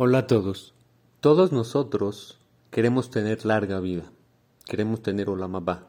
[0.00, 0.74] Hola a todos.
[1.20, 2.38] Todos nosotros
[2.70, 4.12] queremos tener larga vida,
[4.64, 5.88] queremos tener Olamabá,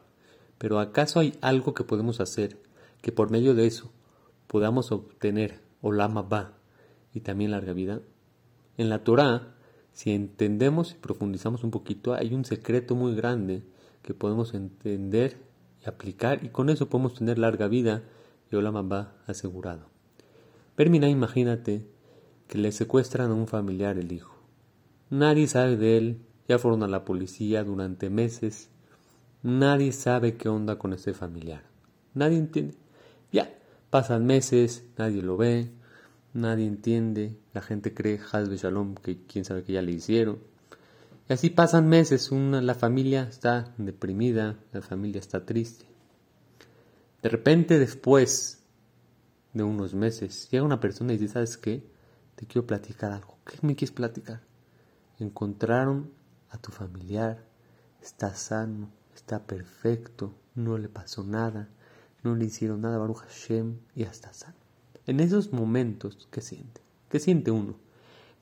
[0.58, 2.58] pero ¿acaso hay algo que podemos hacer
[3.02, 3.92] que por medio de eso
[4.48, 6.54] podamos obtener Olamabá
[7.14, 8.00] y también larga vida?
[8.76, 9.54] En la Torá,
[9.92, 13.62] si entendemos y profundizamos un poquito, hay un secreto muy grande
[14.02, 15.36] que podemos entender
[15.86, 18.02] y aplicar y con eso podemos tener larga vida
[18.50, 19.86] y Olamabá asegurado.
[20.74, 21.86] Permina, imagínate
[22.50, 24.34] que le secuestran a un familiar el hijo.
[25.08, 28.70] Nadie sabe de él, ya fueron a la policía durante meses.
[29.44, 31.62] Nadie sabe qué onda con ese familiar.
[32.12, 32.74] Nadie entiende.
[33.30, 33.56] Ya,
[33.90, 35.70] pasan meses, nadie lo ve,
[36.34, 40.40] nadie entiende, la gente cree, Hazbe Shalom, que quién sabe que ya le hicieron.
[41.28, 45.84] Y así pasan meses, una, la familia está deprimida, la familia está triste.
[47.22, 48.64] De repente, después
[49.52, 51.84] de unos meses, llega una persona y dice, ¿sabes qué?
[52.40, 53.36] Te quiero platicar algo.
[53.44, 54.40] ¿Qué me quieres platicar?
[55.18, 56.10] Encontraron
[56.48, 57.44] a tu familiar,
[58.00, 61.68] está sano, está perfecto, no le pasó nada,
[62.22, 64.56] no le hicieron nada, Baruch Hashem, y está sano.
[65.06, 66.80] En esos momentos, ¿qué siente?
[67.10, 67.76] ¿Qué siente uno?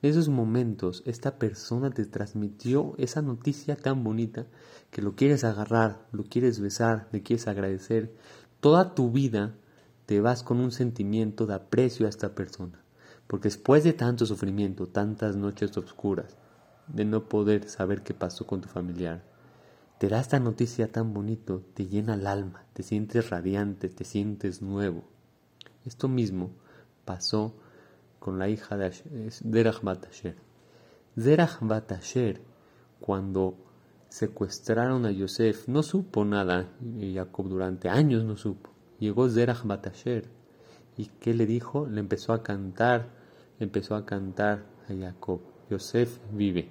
[0.01, 4.47] En esos momentos, esta persona te transmitió esa noticia tan bonita
[4.91, 8.15] que lo quieres agarrar, lo quieres besar, le quieres agradecer.
[8.61, 9.55] Toda tu vida
[10.05, 12.81] te vas con un sentimiento de aprecio a esta persona.
[13.29, 16.35] Porque después de tanto sufrimiento, tantas noches oscuras,
[16.87, 19.23] de no poder saber qué pasó con tu familiar,
[19.99, 24.63] te da esta noticia tan bonito, te llena el alma, te sientes radiante, te sientes
[24.63, 25.03] nuevo.
[25.85, 26.49] Esto mismo
[27.05, 27.53] pasó
[28.17, 28.89] con la hija de
[29.29, 30.35] Zerach Batasher.
[31.15, 32.41] Zerach Batasher,
[32.99, 33.59] cuando
[34.09, 36.71] secuestraron a Yosef, no supo nada,
[37.13, 38.71] Jacob durante años no supo.
[38.97, 40.27] Llegó Zerach Batasher,
[40.97, 41.85] y ¿qué le dijo?
[41.85, 43.18] Le empezó a cantar
[43.59, 45.41] empezó a cantar a Jacob.
[45.69, 46.69] Yosef vive.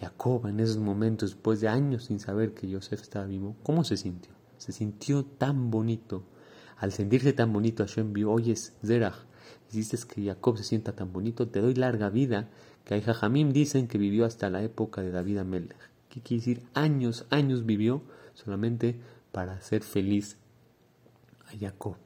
[0.00, 3.96] Jacob en esos momentos, después de años sin saber que Yosef estaba vivo, ¿cómo se
[3.96, 4.32] sintió?
[4.58, 6.22] Se sintió tan bonito.
[6.76, 9.26] Al sentirse tan bonito, Hashem vio, oyes, Zerach,
[9.70, 12.48] hiciste que Jacob se sienta tan bonito, te doy larga vida,
[12.84, 15.76] que hay Jajamim dicen que vivió hasta la época de David Amelech.
[16.08, 16.62] ¿Qué quiere decir?
[16.74, 18.02] Años, años vivió
[18.34, 19.00] solamente
[19.32, 20.38] para hacer feliz
[21.46, 21.96] a Jacob.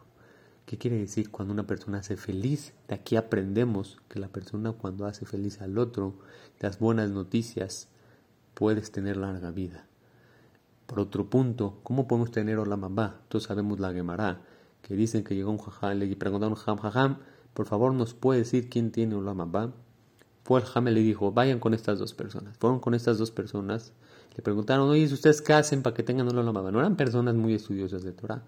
[0.66, 2.72] ¿Qué quiere decir cuando una persona hace feliz?
[2.88, 6.14] De aquí aprendemos que la persona cuando hace feliz al otro,
[6.60, 7.88] las buenas noticias,
[8.54, 9.86] puedes tener larga vida.
[10.86, 13.20] Por otro punto, ¿cómo podemos tener Olamabá?
[13.28, 14.40] Todos sabemos la Gemara,
[14.82, 17.18] que dicen que llegó un jajam, le preguntaron jajam, jajam,
[17.54, 19.72] por favor nos puede decir quién tiene Olamabá.
[20.44, 22.56] Fue el jame le dijo, vayan con estas dos personas.
[22.58, 23.92] Fueron con estas dos personas,
[24.36, 26.70] le preguntaron, oye, ¿ustedes qué hacen para que tengan Olamabá?
[26.70, 28.42] No eran personas muy estudiosas de Torah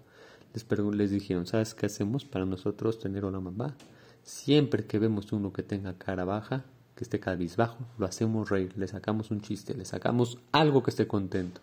[0.93, 3.75] les, dijeron, ¿sabes qué hacemos para nosotros tener una mamá?
[4.23, 8.87] Siempre que vemos uno que tenga cara baja, que esté cabizbajo, lo hacemos reír, le
[8.87, 11.61] sacamos un chiste, le sacamos algo que esté contento.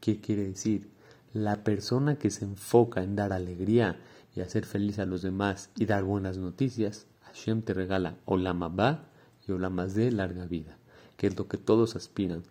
[0.00, 0.88] ¿Qué quiere decir?
[1.32, 3.96] La persona que se enfoca en dar alegría
[4.34, 9.04] y hacer feliz a los demás y dar buenas noticias, Hashem te regala Olamabá
[9.46, 10.76] y de larga vida,
[11.16, 12.42] que es lo que todos aspiran.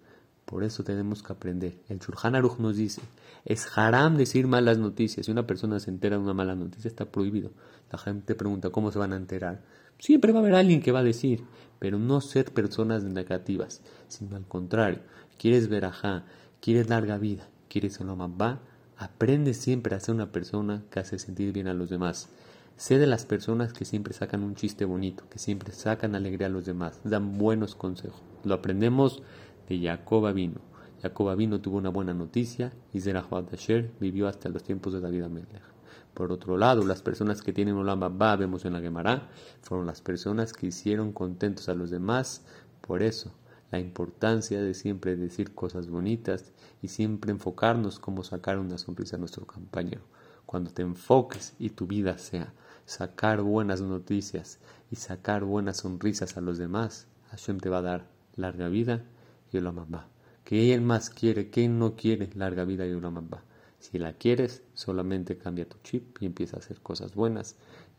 [0.46, 1.80] Por eso tenemos que aprender.
[1.90, 3.02] El Shulchan Aruch nos dice,
[3.46, 5.26] es haram decir malas noticias.
[5.26, 7.52] Si una persona se entera de una mala noticia, está prohibido.
[7.92, 9.64] La gente pregunta, ¿cómo se van a enterar?
[9.98, 11.44] Siempre va a haber alguien que va a decir,
[11.80, 15.00] pero no ser personas negativas, sino al contrario.
[15.38, 16.26] Quieres ver ajá,
[16.62, 18.62] quieres larga vida, quieres mamá,
[18.98, 22.30] aprende siempre a ser una persona que hace sentir bien a los demás.
[22.78, 26.50] Sé de las personas que siempre sacan un chiste bonito, que siempre sacan alegría a
[26.50, 28.22] los demás, dan buenos consejos.
[28.44, 29.24] Lo aprendemos
[29.68, 30.62] de Jacob vino.
[31.02, 35.24] Jacob vino tuvo una buena noticia y Zerah Asher vivió hasta los tiempos de David
[35.24, 35.76] Amelech.
[36.14, 39.30] Por otro lado, las personas que tienen Olam Abba, vemos en la Gemara,
[39.62, 42.46] fueron las personas que hicieron contentos a los demás.
[42.80, 43.34] Por eso,
[43.70, 49.20] la importancia de siempre decir cosas bonitas y siempre enfocarnos cómo sacar una sonrisa a
[49.20, 50.04] nuestro compañero.
[50.46, 52.54] Cuando te enfoques y tu vida sea
[52.86, 54.60] sacar buenas noticias
[54.92, 59.04] y sacar buenas sonrisas a los demás, Hashem te va a dar larga vida
[59.52, 60.08] y.
[60.44, 63.44] Que él más quiere, que no quiere larga vida y una mamá.
[63.80, 67.56] Si la quieres, solamente cambia tu chip y empieza a hacer cosas buenas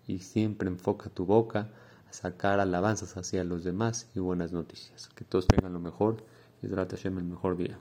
[0.06, 1.70] y siempre enfoca tu boca
[2.08, 5.08] a sacar alabanzas hacia los demás y buenas noticias.
[5.14, 6.25] Que todos tengan lo mejor
[6.62, 7.78] y trata el mejor día.